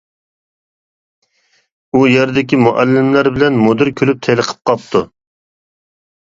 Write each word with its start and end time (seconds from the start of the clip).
ئۇ 1.93 2.01
يەردىكى 2.13 2.59
مۇئەللىملەر 2.63 3.31
بىلەن 3.37 3.63
مۇدىر 3.69 3.95
كۈلۈپ 4.03 4.27
تېلىقىپ 4.29 4.65
قاپتۇ. 4.73 5.07